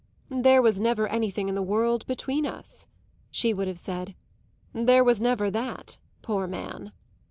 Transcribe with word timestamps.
"There 0.33 0.63
was 0.63 0.79
never 0.79 1.07
anything 1.07 1.47
in 1.47 1.53
the 1.53 1.61
world 1.61 2.07
between 2.07 2.47
us," 2.47 2.87
she 3.29 3.53
would 3.53 3.67
have 3.67 3.77
said. 3.77 4.15
"There 4.73 5.03
was 5.03 5.21
never 5.21 5.51
that, 5.51 5.99
poor 6.23 6.47
man!" 6.47 6.91